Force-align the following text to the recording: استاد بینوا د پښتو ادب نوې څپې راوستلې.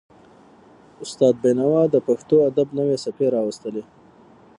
استاد 1.03 1.35
بینوا 1.43 1.81
د 1.89 1.95
پښتو 2.07 2.35
ادب 2.49 2.67
نوې 2.79 2.97
څپې 3.03 3.27
راوستلې. 3.35 3.83